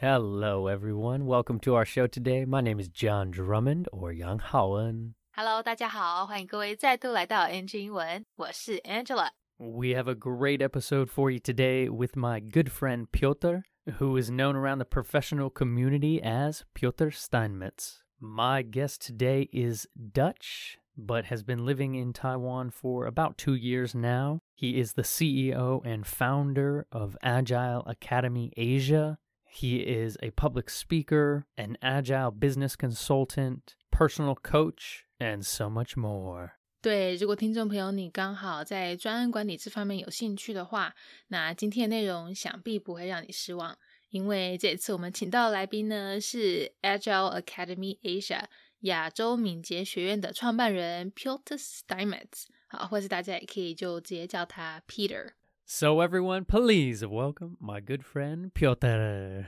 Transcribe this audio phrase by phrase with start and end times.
[0.00, 1.26] Hello, everyone.
[1.26, 2.44] Welcome to our show today.
[2.44, 5.14] My name is John Drummond or Yang Haoen.
[5.36, 9.28] Hello，大家好，欢迎各位再度来到 NG 英文，我是 Angela。
[9.58, 13.62] We have a great episode for you today with my good friend Piotr,
[14.00, 18.02] who is known around the professional community as Piotr Steinmetz.
[18.18, 23.94] My guest today is Dutch, but has been living in Taiwan for about two years
[23.94, 24.40] now.
[24.54, 29.18] He is the CEO and founder of Agile Academy Asia.
[29.56, 36.52] He is a public speaker, an agile business consultant, personal coach, and so much more.
[36.80, 40.94] 对，如果听众朋友你刚好在专案管理这方面有兴趣的话，
[41.28, 43.78] 那今天的内容想必不会让你失望，
[44.10, 48.44] 因为这次我们请到的来宾呢是 Agile Academy Asia
[48.80, 55.34] 亚洲敏捷学院的创办人 Piotr Steinmetz，好，或是大家也可以就直接叫他 Peter。
[55.69, 59.47] So, everyone, please welcome my good friend Piotr.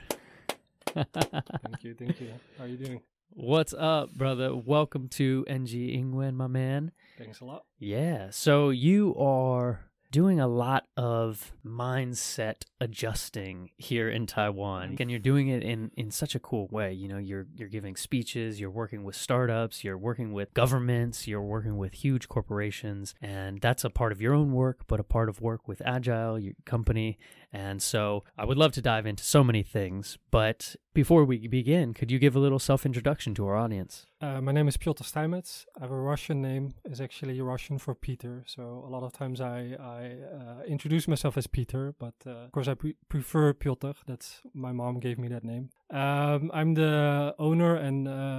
[0.94, 2.32] Thank you, thank you.
[2.58, 3.00] How are you doing?
[3.30, 4.54] What's up, brother?
[4.54, 6.92] Welcome to NG Ingwen, my man.
[7.16, 7.64] Thanks a lot.
[7.78, 14.96] Yeah, so you are doing a lot of mindset adjusting here in Taiwan.
[14.98, 16.92] And you're doing it in in such a cool way.
[16.92, 21.42] You know you're you're giving speeches you're working with startups you're working with governments you're
[21.42, 25.28] working with huge corporations and that's a part of your own work but a part
[25.28, 27.18] of work with agile your company
[27.52, 31.94] and so I would love to dive into so many things but before we begin
[31.94, 35.52] could you give a little self-introduction to our audience Uh, my name is Piotr Steinmetz.
[35.78, 36.64] I have a Russian name.
[36.90, 38.34] It's actually Russian for Peter.
[38.54, 39.58] So a lot of times I,
[39.98, 40.02] I
[40.38, 43.92] uh, introduce myself as Peter, but uh, of course I pre- prefer Piotr.
[44.10, 44.28] That's
[44.66, 45.64] my mom gave me that name.
[46.02, 48.29] Um, I'm the owner and uh,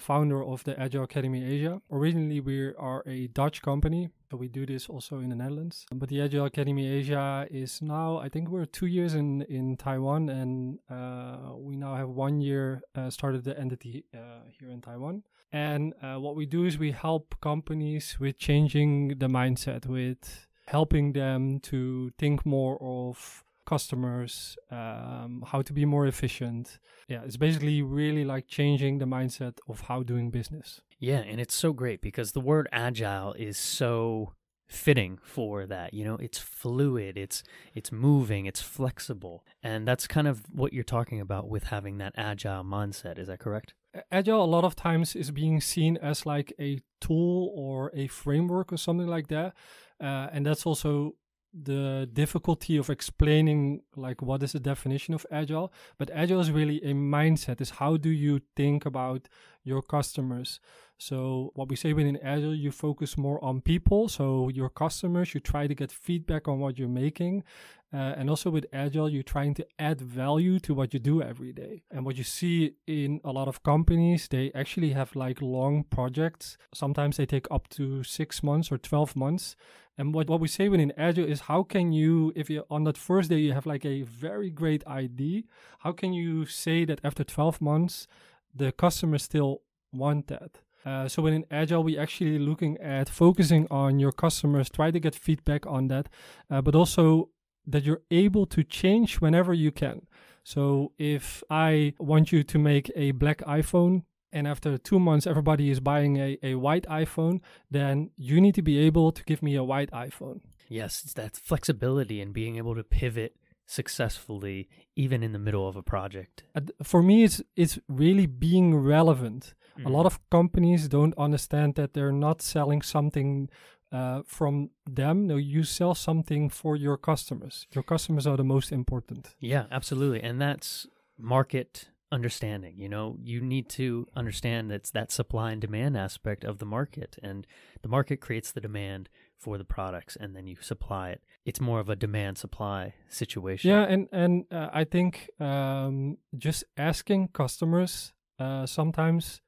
[0.00, 1.80] founder of the Agile Academy Asia.
[1.90, 5.86] Originally, we are a Dutch company, so we do this also in the Netherlands.
[5.92, 10.28] But the Agile Academy Asia is now, I think, we're two years in in Taiwan,
[10.28, 15.22] and uh, we now have one year uh, started the entity uh, here in Taiwan.
[15.52, 21.12] And uh, what we do is we help companies with changing the mindset, with helping
[21.12, 23.44] them to think more of
[23.74, 24.32] customers,
[24.70, 26.78] um, how to be more efficient.
[27.12, 30.68] Yeah, it's basically really like changing the mindset of how doing business.
[30.98, 34.32] Yeah, and it's so great because the word agile is so
[34.70, 35.88] fitting for that.
[35.92, 37.38] You know, it's fluid, it's
[37.78, 39.36] it's moving, it's flexible.
[39.62, 43.18] And that's kind of what you're talking about with having that agile mindset.
[43.18, 43.74] Is that correct?
[44.10, 48.72] Agile a lot of times is being seen as like a tool or a framework
[48.72, 49.54] or something like that.
[50.00, 51.14] Uh, and that's also
[51.52, 56.78] the difficulty of explaining like what is the definition of agile but agile is really
[56.84, 59.28] a mindset is how do you think about
[59.64, 60.60] your customers.
[60.98, 65.40] So what we say within agile you focus more on people so your customers you
[65.40, 67.42] try to get feedback on what you're making
[67.92, 71.52] uh, and also with agile you're trying to add value to what you do every
[71.52, 71.82] day.
[71.90, 76.56] And what you see in a lot of companies they actually have like long projects.
[76.74, 79.56] Sometimes they take up to six months or 12 months.
[79.98, 82.96] And what, what we say within Agile is how can you, if you on that
[82.96, 85.46] first day you have like a very great ID,
[85.80, 88.06] how can you say that after 12 months
[88.54, 89.62] the customers still
[89.92, 90.60] want that?
[90.84, 95.14] Uh, so within Agile, we actually looking at focusing on your customers, try to get
[95.14, 96.08] feedback on that,
[96.50, 97.28] uh, but also
[97.66, 100.06] that you're able to change whenever you can.
[100.44, 105.70] So if I want you to make a black iPhone, and after two months everybody
[105.70, 109.56] is buying a, a white iphone then you need to be able to give me
[109.56, 110.38] a white iphone
[110.70, 113.34] Yes, it's that flexibility and being able to pivot
[113.66, 116.44] successfully even in the middle of a project.
[116.82, 119.54] For me it's it's really being relevant
[119.84, 120.06] a lot mm-hmm.
[120.06, 123.48] of companies don't understand that they're not selling something
[123.92, 128.72] uh, from them no you sell something for your customers your customers are the most
[128.72, 130.22] important Yeah, absolutely.
[130.22, 130.86] And that's
[131.18, 132.74] market understanding.
[132.76, 137.16] You know, you need to understand that's that supply and demand aspect of the market.
[137.22, 137.46] And
[137.82, 139.08] the market creates the demand
[139.38, 141.22] for the products and then you supply it.
[141.44, 143.70] It's more of a demand supply situation.
[143.70, 149.40] Yeah, and and uh, I think um, just asking customers uh, sometimes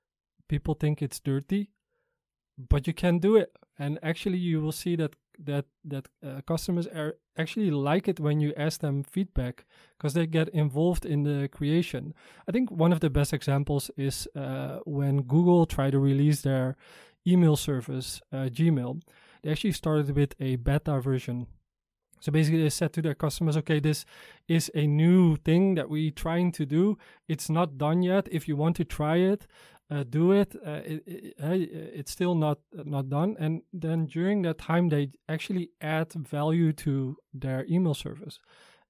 [0.48, 1.70] people think it's dirty,
[2.56, 6.87] but you can do it, and actually you will see that that that uh, customers
[6.87, 9.64] are actually like it when you ask them feedback
[9.96, 12.14] because they get involved in the creation.
[12.49, 16.76] I think one of the best examples is uh, when Google tried to release their
[17.26, 19.00] email service, uh, Gmail.
[19.43, 21.46] They actually started with a beta version
[22.22, 24.05] so basically, they said to their customers, okay, this
[24.46, 26.96] is a new thing that we're trying to do.
[27.26, 28.28] It's not done yet.
[28.31, 29.48] If you want to try it,
[29.92, 30.56] uh, do it.
[30.66, 31.56] Uh, it, it uh,
[31.98, 33.36] it's still not not done.
[33.38, 38.38] And then during that time, they actually add value to their email service.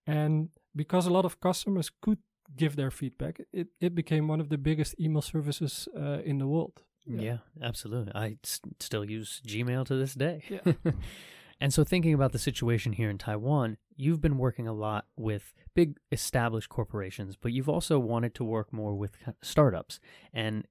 [0.06, 2.18] And because a lot of customers could
[2.56, 3.40] give their feedback.
[3.52, 6.82] It it became one of the biggest email services uh, in the world.
[7.06, 8.12] Yeah, yeah absolutely.
[8.14, 10.42] I s- still use Gmail to this day.
[10.48, 10.72] Yeah.
[11.60, 15.52] and so, thinking about the situation here in Taiwan, you've been working a lot with
[15.74, 20.00] big established corporations, but you've also wanted to work more with startups
[20.32, 20.66] and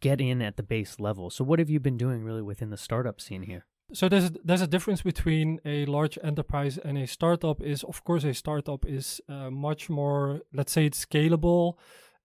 [0.00, 1.30] get in at the base level.
[1.30, 3.66] So, what have you been doing really within the startup scene here?
[3.92, 7.62] So there's there's a difference between a large enterprise and a startup.
[7.62, 11.74] Is of course a startup is uh, much more, let's say, it's scalable,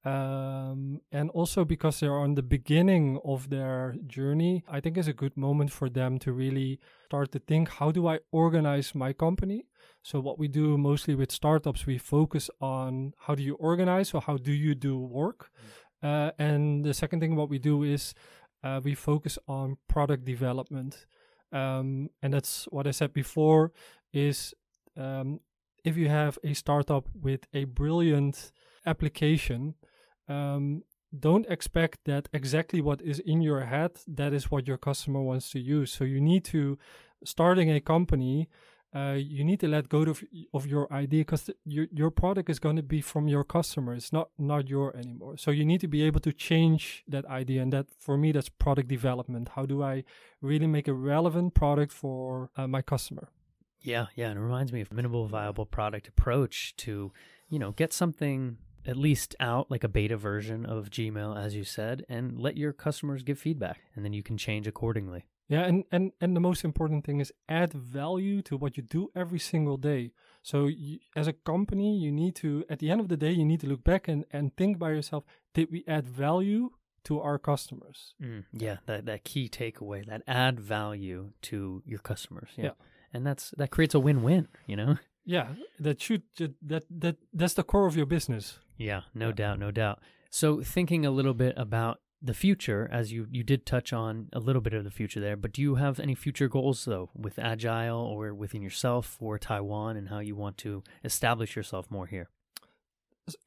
[0.05, 4.63] um, and also because they're on the beginning of their journey.
[4.69, 8.07] I think is a good moment for them to really start to think: How do
[8.07, 9.65] I organize my company?
[10.01, 14.21] So what we do mostly with startups, we focus on how do you organize, or
[14.21, 15.51] how do you do work,
[16.03, 18.13] uh, and the second thing what we do is
[18.63, 21.05] uh, we focus on product development
[21.51, 23.71] um, and that's what I said before
[24.13, 24.53] is
[24.97, 25.39] um,
[25.83, 28.51] if you have a startup with a brilliant
[28.85, 29.75] application,
[30.27, 30.83] um,
[31.17, 35.49] don't expect that exactly what is in your head that is what your customer wants
[35.51, 35.91] to use.
[35.91, 36.77] So you need to
[37.25, 38.47] starting a company.
[38.93, 42.57] Uh, you need to let go of, of your idea because your your product is
[42.57, 43.93] going to be from your customer.
[43.93, 45.37] It's not not your anymore.
[45.37, 48.49] So you need to be able to change that idea, and that for me that's
[48.49, 49.49] product development.
[49.49, 50.03] How do I
[50.41, 53.29] really make a relevant product for uh, my customer?
[53.81, 57.11] Yeah, yeah, and it reminds me of minimal viable product approach to,
[57.47, 61.63] you know, get something at least out like a beta version of Gmail as you
[61.63, 65.25] said and let your customers give feedback and then you can change accordingly.
[65.49, 69.09] Yeah, and, and, and the most important thing is add value to what you do
[69.15, 70.11] every single day.
[70.43, 73.43] So, you, as a company, you need to, at the end of the day, you
[73.45, 75.23] need to look back and, and think by yourself
[75.55, 76.69] did we add value
[77.05, 78.13] to our customers?
[78.21, 82.49] Mm, yeah, that, that key takeaway, that add value to your customers.
[82.55, 82.65] Yeah.
[82.65, 82.71] Yeah.
[83.11, 84.97] And that's that creates a win win, you know?
[85.25, 85.49] Yeah,
[85.79, 88.57] that should, that, that, that's the core of your business.
[88.77, 89.33] Yeah, no Yeah.
[89.33, 89.99] doubt, no doubt.
[90.31, 94.39] So thinking a little bit about the future, as you you did touch on a
[94.39, 97.39] little bit of the future there, but do you have any future goals though with
[97.39, 102.29] Agile or within yourself for Taiwan and how you want to establish yourself more here?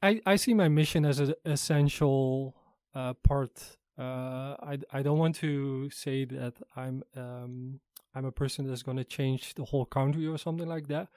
[0.01, 2.55] I, I see my mission as an essential
[2.95, 3.77] uh, part.
[3.97, 7.79] Uh, I, I don't want to say that I'm um,
[8.15, 11.09] I'm a person that's going to change the whole country or something like that.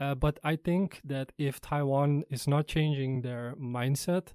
[0.00, 4.32] Uh, but I think that if Taiwan is not changing their mindset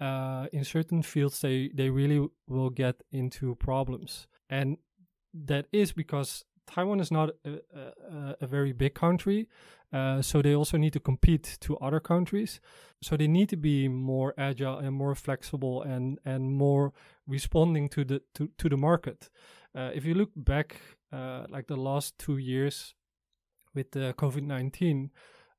[0.00, 4.78] uh, in certain fields, they they really will get into problems, and
[5.46, 9.48] that is because Taiwan is not a, a, a very big country,
[9.92, 12.60] uh, so they also need to compete to other countries.
[13.00, 16.92] So they need to be more agile and more flexible and and more
[17.26, 19.30] responding to the to, to the market.
[19.74, 20.80] Uh, if you look back,
[21.12, 22.94] uh, like the last two years
[23.74, 25.10] with the COVID nineteen,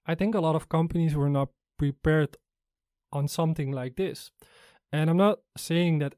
[0.05, 2.37] I think a lot of companies were not prepared
[3.11, 4.31] on something like this.
[4.91, 6.15] And I'm not saying that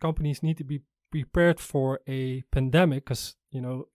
[0.00, 0.80] companies need to be
[1.10, 3.88] prepared for a pandemic because you know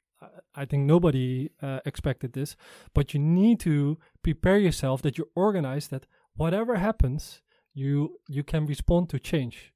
[0.55, 2.55] I- think nobody uh, expected this,
[2.93, 6.05] but you need to prepare yourself that you're organized that
[6.35, 7.41] whatever happens,
[7.73, 9.73] you you can respond to change.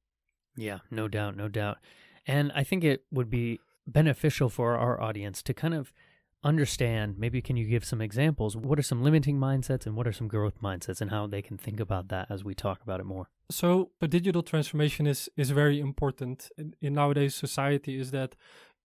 [0.58, 1.78] Yeah, no doubt, no doubt.
[2.28, 5.92] And I think it would be beneficial for our audience to kind of
[6.44, 10.12] understand maybe can you give some examples what are some limiting mindsets and what are
[10.12, 13.06] some growth mindsets and how they can think about that as we talk about it
[13.06, 18.00] more So the digital transformation is is very important in, in nowadays society.
[18.04, 18.36] Is that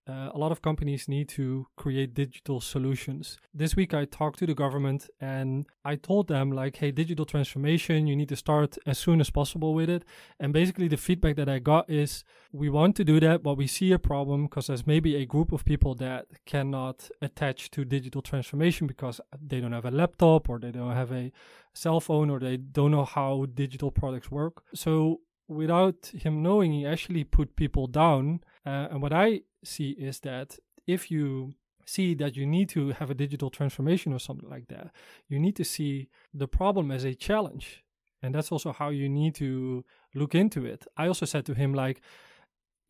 [0.09, 3.37] uh, a lot of companies need to create digital solutions.
[3.53, 8.07] This week I talked to the government and I told them like, hey, digital transformation,
[8.07, 10.05] you need to start as soon as possible with it.
[10.41, 13.67] And basically the feedback that I got is we want to do that, but we
[13.67, 18.23] see a problem because there's maybe a group of people that cannot attach to digital
[18.23, 21.31] transformation because they don't have a laptop or they don't have a
[21.75, 24.63] cell phone or they don't know how digital products work.
[24.75, 28.41] So without him knowing, he actually put people down.
[28.69, 31.55] Uh, and what I see is that if you
[31.87, 34.91] see that you need to have a digital transformation or something like that,
[35.31, 37.83] you need to see the problem as a challenge.
[38.23, 39.85] And that's also how you need to
[40.15, 40.87] look into it.
[40.97, 42.03] I also said to him, like,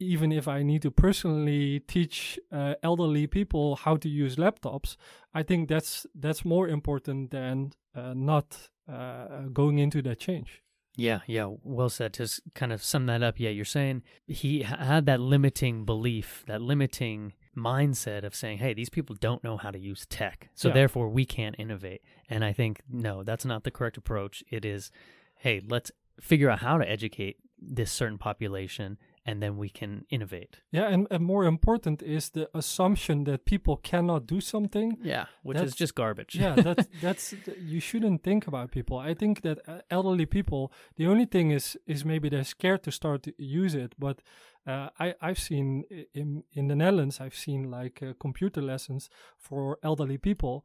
[0.01, 4.97] even if I need to personally teach uh, elderly people how to use laptops,
[5.35, 10.63] I think that's that's more important than uh, not uh, going into that change.
[11.01, 12.13] Yeah, yeah, well said.
[12.15, 16.61] To kind of sum that up, yeah, you're saying he had that limiting belief, that
[16.61, 20.75] limiting mindset of saying, hey, these people don't know how to use tech, so Yeah.
[20.75, 22.03] therefore we can't innovate.
[22.29, 24.43] And I think, no, that's not the correct approach.
[24.51, 24.91] It is,
[25.37, 30.61] hey, let's figure out how to educate this certain population and then we can innovate.
[30.71, 34.99] Yeah, and, and more important is the assumption that people cannot do something.
[35.03, 36.35] Yeah, which is just garbage.
[36.35, 38.99] yeah, that's that's you shouldn't think about people.
[38.99, 42.91] I think that uh, elderly people, the only thing is is maybe they're scared to
[42.91, 43.95] start to use it.
[43.99, 44.23] But
[44.67, 45.85] uh, I I've seen
[46.15, 50.65] in in the Netherlands, I've seen like uh, computer lessons for elderly people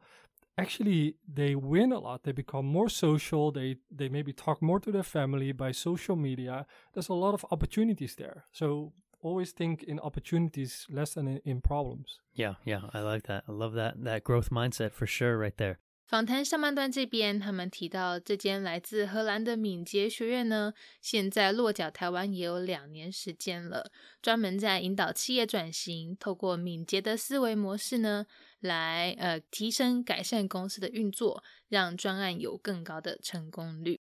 [0.56, 2.25] Actually, they win a lot.
[2.25, 3.52] They become more social.
[3.52, 6.66] They they maybe talk more to their family by social media.
[6.92, 8.46] There's a lot of opportunities there.
[8.50, 12.18] So always think in opportunities less than in, in problems.
[12.34, 12.82] yeah, yeah.
[12.92, 13.44] I like that.
[13.48, 15.76] I love that that growth mindset for sure, right there.
[16.06, 20.72] 访谈上半段这边，他们提到这间来自荷兰的敏捷学院呢，
[21.02, 23.90] 现在落脚台湾也有两年时间了，
[24.22, 28.25] 专门在引导企业转型，透过敏捷的思维模式呢，
[28.63, 34.00] 来呃提升改善公司的运作，让专案有更高的成功率。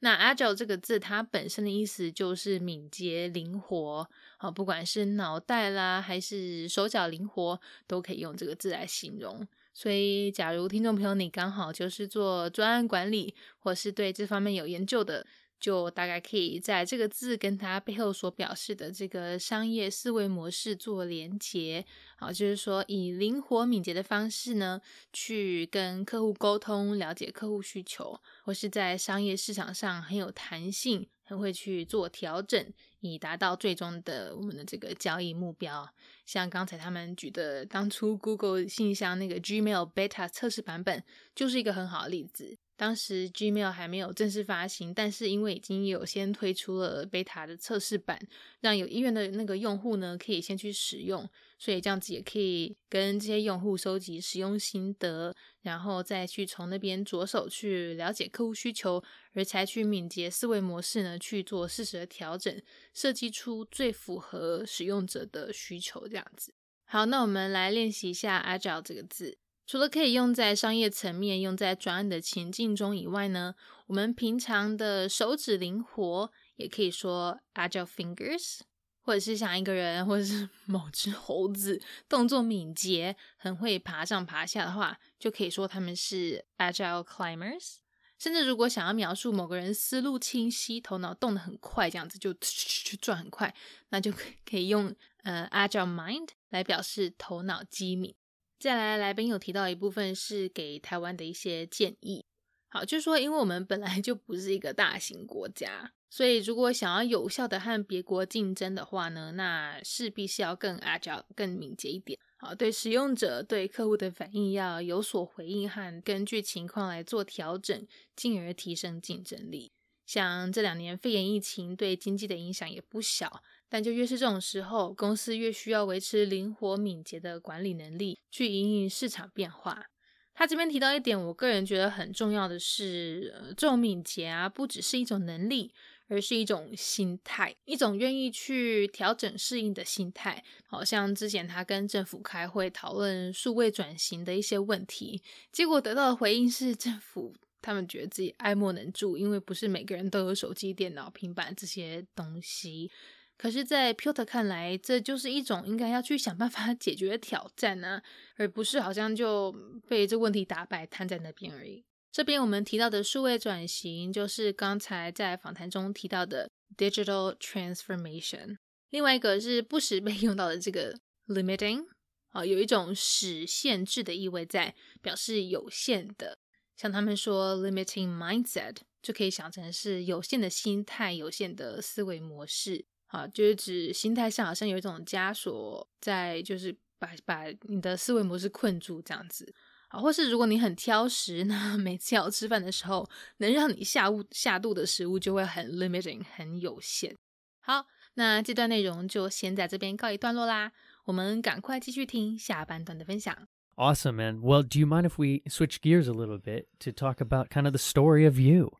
[0.00, 9.46] 那 agile 这个字，它本身的意思就是敏捷、灵活，啊，不管是脑袋啦，还是手脚灵活，都可以用这个字来形容。
[9.72, 15.26] 所以，假如听众朋友你刚好就是做专案管理，或是对这方面有研究的，
[15.58, 21.84] 就大概可以在这个字跟它背后所表示的这个商业思维模式做连结。
[22.16, 24.80] 好，就是说以灵活敏捷的方式呢，
[25.12, 35.88] 去跟客户沟通，了解客户需求，或是在商业市场上很有弹性，很会去做调整，以达到最终的我们的这个交易目标。
[36.24, 42.58] 像刚才他们举的，当初 Google 信箱那个 Gmail Beta 测试版本，就是一个很好的例子。
[42.76, 48.20] 当时 Gmail 还没有正式发行，但是因为已经有先推出了 Beta 的测试版，
[48.60, 51.28] 让有意愿的那个用户呢，可以先去使用，
[51.58, 59.02] 所以这样子也可以跟这些用户收集使用心得，然后再去从那边着手去了解客户需求，
[59.32, 66.52] 而采取敏捷思维模式呢，去做适时的调整，设计出最符合使用者的需求，这样子。
[66.84, 69.38] 好，那我们来练习一下 agile 这个字。
[69.66, 73.54] 除了可以用在商业层面、用在专案的情境中以外呢，
[73.86, 78.60] 我们平常的手指灵活，也可以说 agile fingers，
[79.00, 87.78] 或者是像一个人或者是 某只猴子动作敏捷，很会爬上爬下的话，就可以说他们是 agile climbers。
[88.18, 93.52] 甚至如果想要描述某个人思路清晰、头脑动得很快，这样子就 去转很快，
[93.88, 94.94] 那就可以用
[95.24, 98.14] 呃 agile mind 来表示头脑机敏。
[98.58, 102.24] 再来，来宾有提到一部分是给台湾的一些建议。
[102.68, 112.18] 好，就是说，因为我们本来就不是一个大型国家，所以如果想要有效的和别国竞争的话呢，那势必是要更 agile、更敏捷一点。
[112.38, 119.72] 好，对使用者、对客户的反应要有所回应和根据情况来做调整，进而提升竞争力。
[120.04, 129.86] 像这两年肺炎疫情对经济的影响也不小，但就越是这种时候，公司越需要维持灵活敏捷的管理能力，去应应市场变化。
[130.34, 135.72] 他这边提到一点，我个人觉得很重要的是，呃，这种敏捷啊，不只是一种能力，
[136.08, 140.44] 而是一种心态，一种愿意去调整适应的心态。
[140.66, 147.34] 好像之前他跟政府开会讨论数位转型的一些问题，结果得到的回应是政府。
[147.62, 152.92] 他们觉得自己爱莫能助，因为不是每个人都有手机、电脑、平板这些东西。
[153.38, 158.00] 可是，在 Peter 看来，这就是一种应该要去想办法 解决的挑战呢、
[158.36, 159.52] 而不是好像就
[159.86, 161.84] 被这问题打败，瘫在那边而已。
[162.10, 168.56] 这边我们提到的数位转型，就是刚才在访谈中提到的 digital transformation。
[168.88, 171.84] 另外一个是不时被 用到的这个 limiting
[172.28, 176.38] 啊，有一种使限制的意味在，表示有限的。
[176.74, 182.86] 像他们说 limiting mindset，就可以想成是有限的心态、有限的思维模式。
[183.16, 189.54] 啊，就是指心态上好像有一种枷锁在，就是把把你的思维模式困住这样子。
[189.88, 193.08] 啊，或是如果你很挑食， 那每次要吃饭的时候，
[193.38, 197.16] 能让你下物下肚的食物就会很 limiting，很有限。
[197.60, 200.72] 好，那这段内容就先在这边告一段落啦。
[201.06, 203.48] 我们赶快继续听下半段的分享。
[203.76, 204.40] Awesome, man.
[204.40, 207.66] Well, do you mind if we switch gears a little bit to talk about kind
[207.66, 208.72] of the story of you?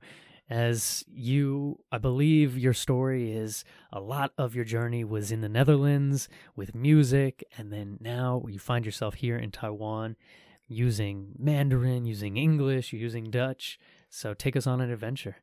[0.48, 5.48] As you, I believe your story is a lot of your journey was in the
[5.48, 10.14] Netherlands with music, and then now you find yourself here in Taiwan
[10.68, 13.78] using Mandarin, using English, using Dutch.
[14.08, 15.36] So take us on an adventure.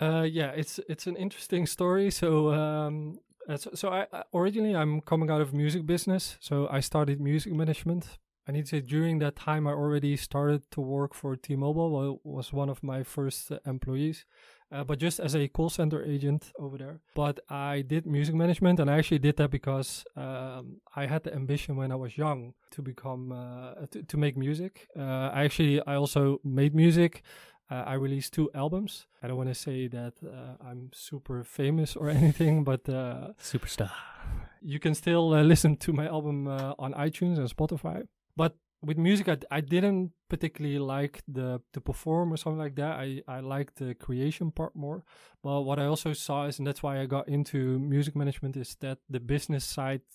[0.00, 2.10] Uh, yeah, it's it's an interesting story.
[2.10, 6.36] So, um, uh, so, so I I- originally I'm coming out of music business.
[6.40, 8.18] So I started music management.
[8.48, 11.90] I need to say during that time I already started to work for T-Mobile.
[11.90, 14.24] Well, was one of my first uh, employees,
[14.72, 17.00] uh, but just as a call center agent over there.
[17.14, 21.34] But I did music management, and I actually did that because um, I had the
[21.34, 24.88] ambition when I was young to become uh, to, to make music.
[24.98, 27.22] Uh, I actually I also made music.
[27.70, 29.06] Uh, I released two albums.
[29.22, 33.90] I don't want to say that uh, I'm super famous or anything, but uh, superstar.
[34.62, 38.06] You can still listen to my album on iTunes and Spotify.
[38.38, 42.92] But with music, I, I didn't particularly like the to perform or something like that.
[43.04, 45.02] I I liked the creation part more.
[45.42, 48.76] But what I also saw is, and that's why I got into music management, is
[48.80, 50.06] that the business side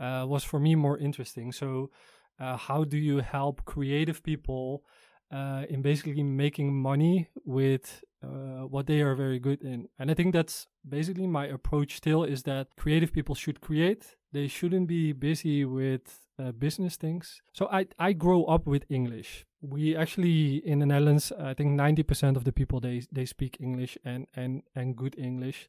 [0.00, 1.52] uh, was for me more interesting.
[1.52, 1.90] So,
[2.38, 4.82] uh, how do you help creative people
[5.30, 9.88] uh, in basically making money with uh, what they are very good in?
[9.98, 11.96] And I think that's basically my approach.
[11.96, 14.16] Still, is that creative people should create.
[14.32, 17.42] They shouldn't be busy with uh, business things.
[17.52, 19.46] So I I grow up with English.
[19.60, 23.56] We actually in the Netherlands, I think ninety percent of the people they they speak
[23.60, 25.68] English and and and good English.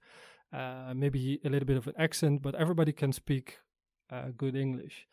[0.53, 3.59] Uh, maybe a little bit of an accent, but everybody can speak
[4.11, 5.07] uh, good English.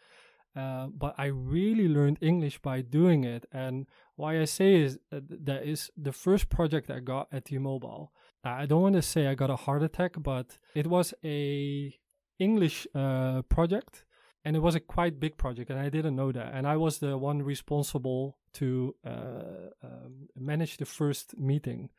[0.57, 3.47] Uh, but I really learned English by doing it.
[3.53, 3.87] And
[4.17, 8.13] why I say is uh, that is the first project I got at T-Mobile.
[8.43, 11.95] I don't want to say I got a heart attack, but it was a
[12.39, 14.05] English uh, project
[14.49, 16.55] and it was a quite big project and i didn't know that.
[16.55, 21.91] And i was the one responsible to uh, um, manage the first meeting.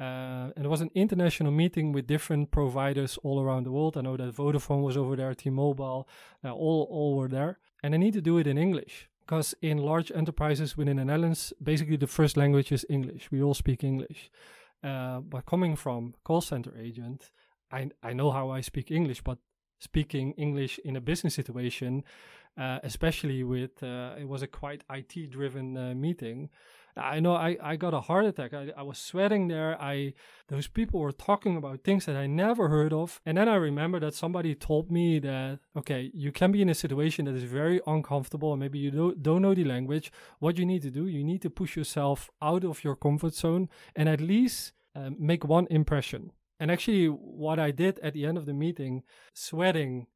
[0.00, 3.96] Uh, and it was an international meeting with different providers all around the world.
[3.96, 6.08] I know that vodafone was over there t-mobile
[6.44, 7.52] uh, all, all were there.
[7.84, 11.52] And i need to do it in english because in large enterprises within the netherlands
[11.62, 13.30] basically the first language is english.
[13.30, 14.28] We all speak english.
[14.82, 17.30] Uh, but coming from call center agent
[17.70, 19.38] I, I know how I speak English, but
[19.78, 22.04] speaking English in a business situation,
[22.58, 26.48] uh, especially with uh, it was a quite IT driven uh, meeting.
[26.96, 28.54] I know I, I got a heart attack.
[28.54, 29.80] I, I was sweating there.
[29.80, 30.14] I
[30.48, 33.20] those people were talking about things that I never heard of.
[33.26, 36.74] And then I remember that somebody told me that okay, you can be in a
[36.74, 40.10] situation that is very uncomfortable and maybe you don't, don't know the language.
[40.38, 43.68] What you need to do, you need to push yourself out of your comfort zone
[43.94, 46.32] and at least um, make one impression.
[46.58, 49.02] And actually, what I did at the end of the meeting,
[49.34, 50.06] sweating,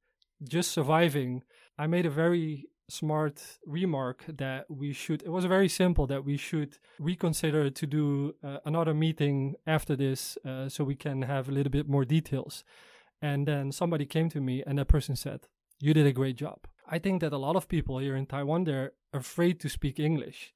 [0.43, 1.43] just surviving,
[1.79, 6.37] I made a very smart remark that we should, it was very simple that we
[6.37, 11.53] should reconsider to do uh, another meeting after this uh, so we can have a
[11.53, 12.65] little bit more details.
[13.23, 15.41] And then somebody came to me and that person said,
[15.79, 16.67] You did a great job.
[16.89, 20.53] I think that a lot of people here in Taiwan, they're afraid to speak English.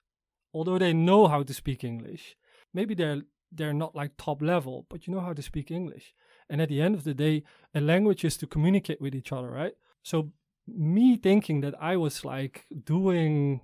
[0.52, 2.36] Although they know how to speak English,
[2.72, 3.22] maybe they're
[3.54, 6.14] they're not like top level, but you know how to speak English.
[6.48, 9.50] And at the end of the day, a language is to communicate with each other,
[9.50, 9.74] right?
[10.02, 10.32] So
[10.66, 13.60] me thinking that I was like doing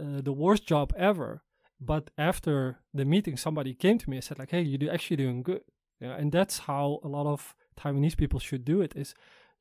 [0.00, 1.42] uh, the worst job ever,
[1.80, 5.42] but after the meeting, somebody came to me and said like, "Hey, you're actually doing
[5.42, 5.62] good."
[6.00, 8.94] Yeah, and that's how a lot of Taiwanese people should do it.
[8.96, 9.14] Is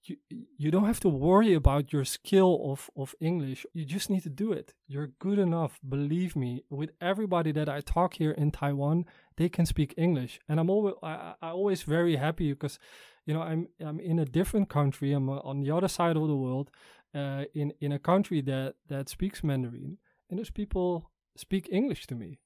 [0.03, 0.17] you
[0.57, 3.65] you don't have to worry about your skill of of English.
[3.73, 4.73] You just need to do it.
[4.88, 5.79] You're good enough.
[5.88, 6.63] Believe me.
[6.69, 9.05] With everybody that I talk here in Taiwan,
[9.36, 12.79] they can speak English, and I'm always I, I always very happy because,
[13.25, 15.13] you know, I'm I'm in a different country.
[15.13, 16.69] I'm uh, on the other side of the world,
[17.13, 19.97] uh, in in a country that that speaks Mandarin,
[20.29, 22.39] and those people speak English to me,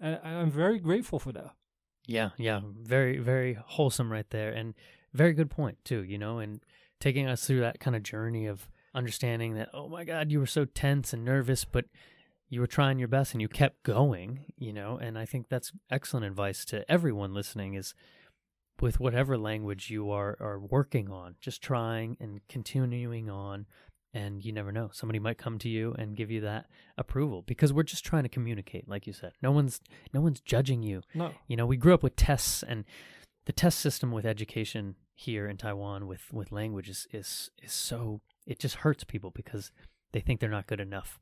[0.00, 1.54] and I'm very grateful for that.
[2.06, 4.74] Yeah, yeah, very very wholesome right there, and
[5.12, 6.02] very good point too.
[6.04, 6.60] You know, and
[7.00, 10.46] taking us through that kind of journey of understanding that oh my god you were
[10.46, 11.84] so tense and nervous but
[12.48, 14.98] you were trying your best and you kept going you know?
[15.00, 17.94] And i think that's excellent advice to everyone listening is
[18.80, 23.66] with whatever language you are are working on just trying and continuing on
[24.16, 27.72] and you never know somebody might come to you and give you that approval because
[27.72, 29.32] we're just trying to communicate like you said.
[29.42, 29.80] No one's
[30.12, 31.02] no one's judging you.
[31.14, 31.32] No.
[31.48, 32.84] You know we grew up with tests and
[33.44, 38.20] the test system with education here in Taiwan with with language is is is so
[38.46, 39.72] it just hurts people because
[40.12, 41.18] they think they're not good enough.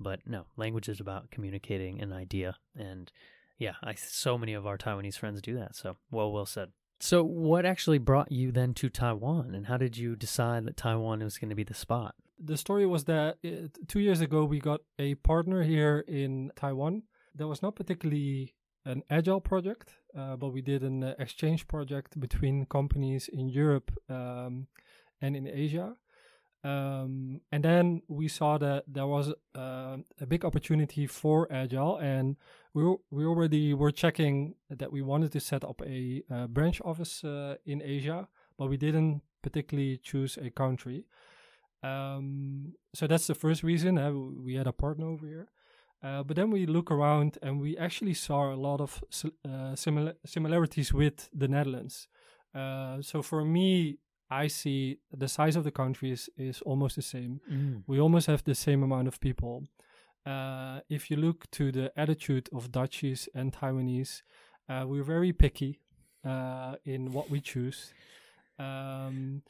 [0.00, 3.12] But no, language is about communicating an idea, and
[3.58, 5.76] yeah, I so many of our Taiwanese friends do that.
[5.76, 6.70] So well, well said.
[7.00, 11.22] So, what actually brought you then to Taiwan, and how did you decide that Taiwan
[11.22, 12.14] was going to be the spot?
[12.42, 17.02] The story was that it, two years ago we got a partner here in Taiwan
[17.34, 18.54] that was not particularly
[18.84, 23.90] an agile project, uh, but we did an uh, exchange project between companies in Europe
[24.08, 24.66] um,
[25.20, 25.96] and in Asia.
[26.62, 32.36] Um, and then we saw that there was uh, a big opportunity for agile, and
[32.72, 37.22] we we already were checking that we wanted to set up a, a branch office
[37.22, 41.04] uh, in Asia, but we didn't particularly choose a country.
[41.82, 43.98] Um, so that's the first reason.
[43.98, 45.48] Uh, we had a partner over here.
[46.04, 50.14] Uh, but then we look around and we actually saw a lot of uh, simila-
[50.26, 52.08] similarities with the Netherlands.
[52.54, 53.98] Uh, so for me,
[54.30, 57.40] I see the size of the country is, is almost the same.
[57.50, 57.84] Mm.
[57.86, 59.64] We almost have the same amount of people.
[60.26, 64.22] Uh, if you look to the attitude of Dutchies and Taiwanese,
[64.68, 65.80] uh, we're very picky
[66.24, 67.94] uh, in what we choose.
[68.58, 69.42] Um,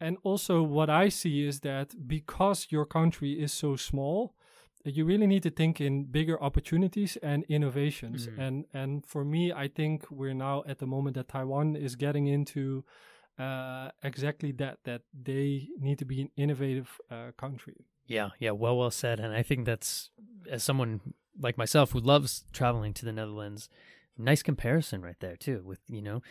[0.00, 4.34] and also, what I see is that because your country is so small,
[4.96, 8.26] you really need to think in bigger opportunities and innovations.
[8.26, 8.38] Mm.
[8.38, 12.26] And and for me, I think we're now at the moment that Taiwan is getting
[12.26, 12.84] into
[13.38, 14.78] uh, exactly that.
[14.84, 17.86] That they need to be an innovative uh, country.
[18.06, 19.20] Yeah, yeah, well, well said.
[19.20, 20.08] And I think that's,
[20.50, 21.00] as someone
[21.38, 23.68] like myself who loves traveling to the Netherlands,
[24.16, 26.22] nice comparison right there, too, with, you know,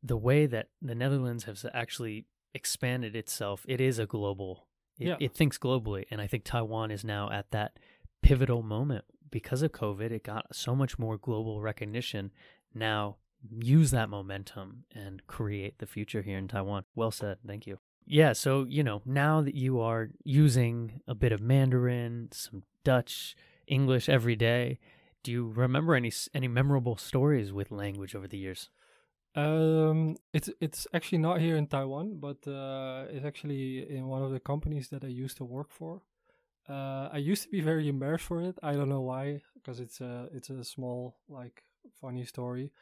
[0.00, 3.64] the way that the Netherlands has actually expanded itself.
[3.66, 4.68] It is a global,
[5.02, 5.16] it, Yeah.
[5.20, 6.04] it thinks globally.
[6.10, 7.78] And I think Taiwan is now at that
[8.22, 10.10] pivotal moment because of COVID.
[10.10, 12.30] It got so much more global recognition.
[12.74, 13.16] Now,
[13.50, 16.84] use that momentum and create the future here in Taiwan.
[16.94, 17.38] Well said.
[17.46, 17.78] Thank you.
[18.06, 23.36] Yeah, so you know, now that you are using a bit of Mandarin, some Dutch,
[23.68, 24.78] English every day,
[25.22, 28.70] do you remember any any memorable stories with language over the years?
[29.34, 34.30] Um, it's it's actually not here in Taiwan, but uh, it's actually in one of
[34.30, 36.02] the companies that I used to work for.
[36.68, 38.58] Uh, I used to be very embarrassed for it.
[38.62, 41.62] I don't know why, because it's a it's a small like
[42.00, 42.72] funny story.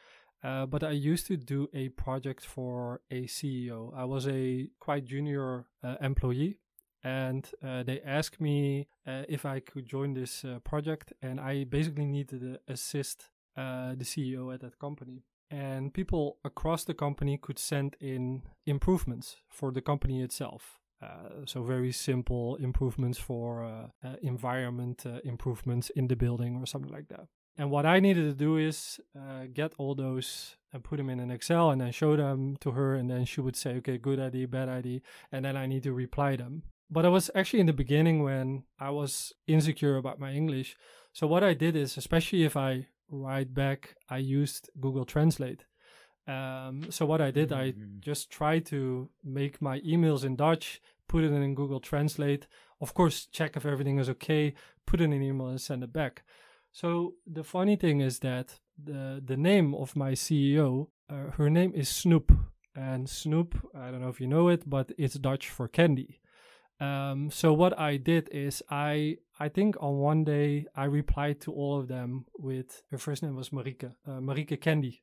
[0.42, 3.92] Uh, but I used to do a project for a CEO.
[3.94, 6.58] I was a quite junior uh, employee,
[7.04, 12.06] and uh, they asked me uh, if I could join this project, and I basically
[12.06, 17.96] needed to assist the CEO at that company and people across the company could send
[18.00, 20.78] in improvements for the company itself.
[21.02, 26.66] Uh, so very simple improvements for uh, uh, environment uh, improvements in the building or
[26.66, 27.26] something like that.
[27.56, 31.20] And what I needed to do is uh, get all those and put them in
[31.20, 34.20] an Excel and then show them to her, and then she would say, "Okay, good
[34.20, 35.00] idea, bad idea,"
[35.32, 36.62] and then I need to reply them.
[36.90, 40.76] But I was actually in the beginning when I was insecure about my English.
[41.12, 45.64] So what I did is, especially if I write back, I used Google Translate.
[46.26, 48.00] Um, so what I did, I Mhm.
[48.00, 52.46] just tried to make my emails in Dutch, put it in Google Translate.
[52.80, 54.54] Of course, check if everything is okay,
[54.86, 56.22] put in an email and send it back.
[56.72, 61.72] So the funny thing is that the the name of my CEO, uh, her name
[61.74, 62.28] is Snoep,
[62.76, 66.20] and Snoep, I don't know if you know it, but it's Dutch for candy.
[66.80, 71.52] Um, so what I did is I I think on one day I replied to
[71.52, 75.02] all of them with her first name was Marika uh, Marike Candy.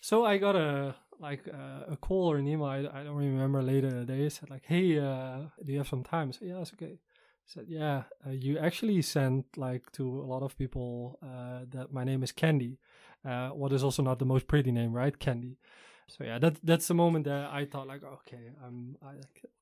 [0.00, 2.66] So I got a like uh, a call or an email.
[2.66, 4.28] I, I don't remember later in the day.
[4.28, 6.98] Said like, "Hey, uh, do you have some time?" I said, "Yeah, it's okay."
[7.44, 12.04] said, "Yeah, uh, you actually sent like to a lot of people uh, that my
[12.04, 12.78] name is Candy,
[13.24, 15.18] uh, what is also not the most pretty name, right?
[15.18, 15.58] Candy."
[16.06, 19.12] So yeah, that that's the moment that I thought like, okay, um, I,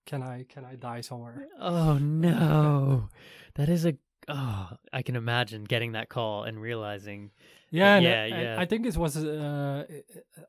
[0.07, 1.47] can I can I die somewhere?
[1.59, 3.09] Oh no,
[3.55, 3.95] that is a.
[4.33, 7.31] Oh, I can imagine getting that call and realizing.
[7.73, 8.57] Yeah, and, Yeah, and yeah.
[8.61, 9.17] I think it was.
[9.17, 9.85] Uh,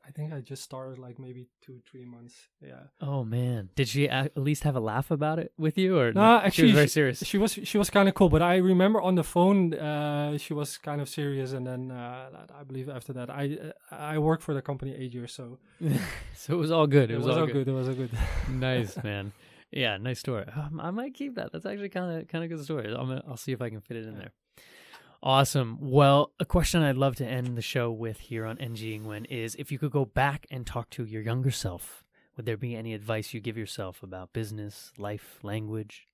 [0.04, 2.34] I think I just started like maybe two, three months.
[2.60, 2.80] Yeah.
[3.00, 6.40] Oh man, did she at least have a laugh about it with you, or No,
[6.40, 7.18] she actually, was very she- serious?
[7.24, 10.52] She was she was kind of cool, but I remember on the phone uh, she
[10.52, 13.56] was kind of serious, and then uh, I believe after that I
[13.92, 15.58] uh, I worked for the company eight years, so
[16.34, 17.08] so it was all good.
[17.10, 17.66] It, it, was, was, all all good.
[17.66, 17.68] good.
[17.68, 18.10] It was all good.
[18.50, 19.32] nice man.
[19.72, 20.44] Yeah, nice story.
[20.54, 21.50] Um, I might keep that.
[21.52, 22.86] That's actually kind of kind of good story.
[22.88, 24.32] I'm gonna, I'll see if I can fit it in there.
[25.22, 25.78] Awesome.
[25.80, 29.54] Well, a question I'd love to end the show with here on NG Ingwen is
[29.54, 32.04] if you could go back and talk to your younger self,
[32.36, 36.08] would there be any advice you give yourself about business, life, language?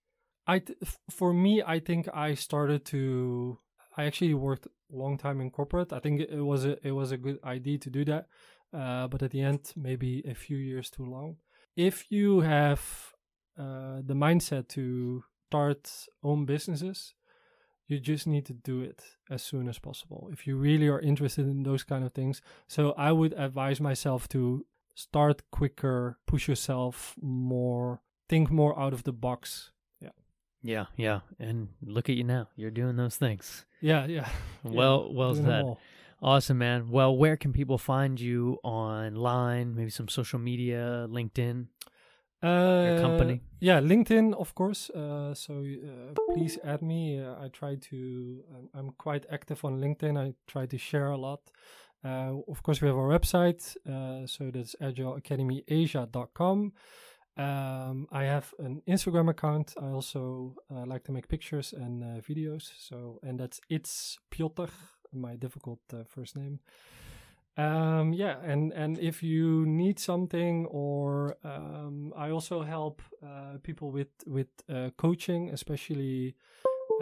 [0.46, 0.78] I th-
[1.10, 3.58] for me, I think I started to.
[3.96, 5.92] I actually worked a long time in corporate.
[5.92, 8.26] I think it was a it was a good idea to do that,
[8.72, 11.36] uh, but at the end, maybe a few years too long.
[11.76, 13.14] If you have
[13.58, 15.90] uh, the mindset to start
[16.22, 17.14] own businesses,
[17.86, 20.28] you just need to do it as soon as possible.
[20.32, 24.28] If you really are interested in those kind of things, so I would advise myself
[24.28, 29.72] to start quicker, push yourself more, think more out of the box.
[30.00, 30.10] Yeah,
[30.62, 30.86] yeah.
[30.96, 31.20] Yeah.
[31.38, 32.48] And look at you now.
[32.56, 33.64] You're doing those things.
[33.80, 34.28] Yeah, yeah.
[34.64, 35.64] Well, well said.
[36.20, 36.90] Awesome, man.
[36.90, 39.76] Well, where can people find you online?
[39.76, 41.68] Maybe some social media, LinkedIn.
[42.42, 43.40] Uh, company?
[43.60, 44.90] Yeah, LinkedIn, of course.
[44.90, 47.20] Uh, so uh, please add me.
[47.20, 48.44] Uh, I try to.
[48.54, 50.16] I'm, I'm quite active on LinkedIn.
[50.16, 51.40] I try to share a lot.
[52.04, 53.76] Uh, of course, we have our website.
[53.86, 56.72] Uh, so that's agileacademyasia.com.
[57.36, 59.74] Um, I have an Instagram account.
[59.80, 62.70] I also uh, like to make pictures and uh, videos.
[62.78, 64.70] So, and that's it's Piotr,
[65.12, 66.60] my difficult uh, first name.
[67.58, 73.90] Um, yeah, and and if you need something, or um, I also help uh, people
[73.90, 76.36] with with uh, coaching, especially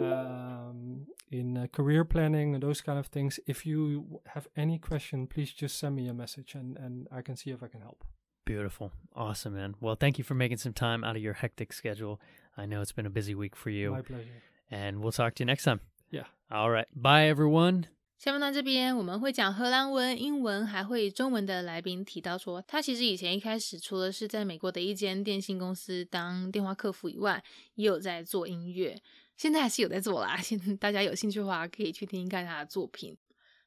[0.01, 3.39] um, in uh, career planning and those kind of things.
[3.45, 7.35] If you have any question, please just send me a message, and and I can
[7.35, 8.03] see if I can help.
[8.43, 8.91] Beautiful.
[9.15, 9.75] Awesome, man.
[9.79, 12.19] Well, thank you for making some time out of your hectic schedule.
[12.57, 13.91] I know it's been a busy week for you.
[13.91, 14.41] My pleasure.
[14.71, 15.81] And we'll talk to you next time.
[16.09, 16.23] Yeah.
[16.49, 16.87] All right.
[16.95, 17.87] Bye, everyone.
[18.17, 27.43] 下面到这边，我们会讲荷兰文、英文，还会中文的来宾提到说，他其实以前一开始除了是在美国的一间电信公司当电话客服以外，
[27.75, 28.99] 也有在做音乐，
[29.37, 30.35] 现在还是有在做啦。
[30.37, 33.15] 现大家有兴趣的话，可以去听听看他的作品。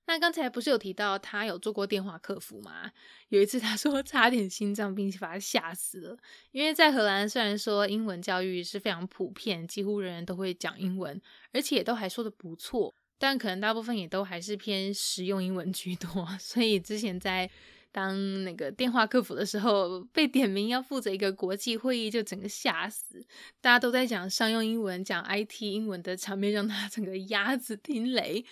[0.07, 2.91] 那刚才不是有提到他有做过电话客服吗？
[3.29, 6.19] 有一次他说差点心脏病，把他吓死了。
[6.51, 12.93] 因为在荷兰，虽然说英文教育是非常普遍，几乎人人都会讲英文，而且都还说的不错。
[13.21, 17.49] 但可能大部分也都还是偏实用英文居多， 所以之前在
[17.93, 23.23] 当那个电话客服的时候，被点名要负责一个国际会议，就整个吓死。
[23.61, 28.43] 大家都在讲商用英文、讲 IT 英文的场面，让他整个鸭子听雷。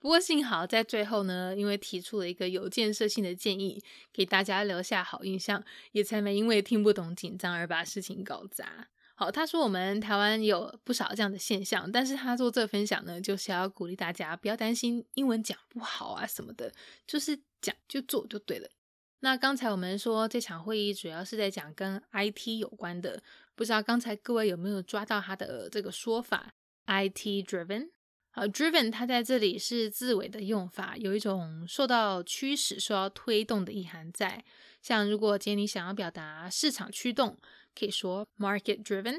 [0.00, 3.80] 不过幸好在最后呢，因为提出了一个有建设性的建议，
[4.12, 5.62] 给大家留下好印象，
[5.92, 8.88] 也才没因为听不懂紧张而把事情搞砸。
[9.18, 16.70] 好，他说我们台湾有不少这样的现象，但是他做这分享呢，就是要鼓励大家不要担心英文讲不好啊什么的，
[17.06, 18.68] 就是讲就做就对了。
[19.20, 23.22] 那刚才我们说这场会议主要是在讲跟 IT 有关的，
[23.54, 26.52] 不知道刚才各位有没有抓到他的这个说法
[26.84, 27.88] ？IT driven，
[28.32, 34.44] 好，driven 它在这里是字尾的用法，有一种受到驱使、受到推动的意涵在。
[34.82, 37.38] 像如果今天你想要表达市场驱动。
[37.78, 39.16] 可以说 market driven，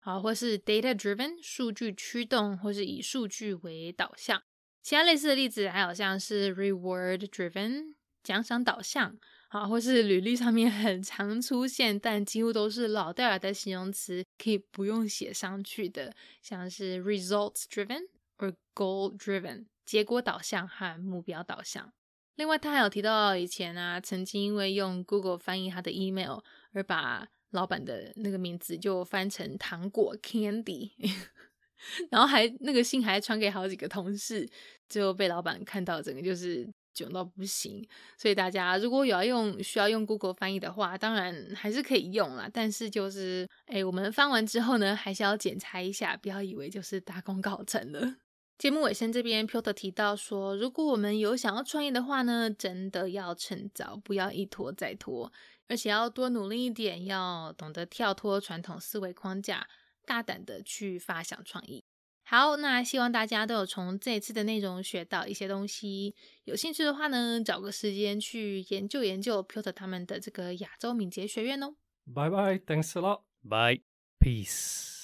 [0.00, 4.42] 好，或是 data driven，数据驱动，或是以数据为导向。
[4.82, 9.18] 其他类似的例子还有像是 reward driven，奖赏导向，
[9.48, 21.92] 好，或是履历上面很常出现，但几乎都是老掉牙的形容词，可以不用写上去的，像是 results driven 或 goal driven，结果导向和目标导向。
[22.36, 26.38] 另外，他还有提到以前啊，曾经因为用 Google 翻译他的 email
[26.72, 30.90] 而把老板的那个名字就翻成糖果 Candy，
[32.10, 34.48] 然后还那个信还传给好几个同事，
[34.88, 37.86] 最后被老板看到，整个就是囧到不行。
[38.18, 42.50] 所以大家如果有要用需要用 Google 翻译的话，当然还是可以用啦。
[42.52, 48.16] 但是就是哎，我们翻完之后呢，还是要检查一下，不要以为就是大功告成了。
[48.58, 55.32] 节目尾声这边，Peter 提到说，如果我们有想要创业的话呢，真的要趁早，不要一拖再拖。
[55.68, 59.68] 而且要多努力一点，要懂得跳脱传统思维框架，
[60.04, 61.84] 大胆的去发想创意。
[62.24, 66.14] 好，那希望大家都有从这次的内容学到一些东西。
[66.44, 71.76] 有兴趣的话呢，找个时间去研究研究 Peter 他们的这个亚洲敏捷学院哦。
[72.06, 73.22] Bye bye, thanks a lot.
[73.42, 73.82] Bye,
[74.20, 74.96] peace.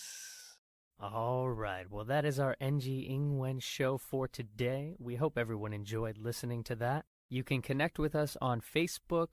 [0.99, 4.95] All right, well, that is our NG Ingwen show for today.
[4.99, 7.05] We hope everyone enjoyed listening to that.
[7.29, 9.33] You can connect with us on Facebook,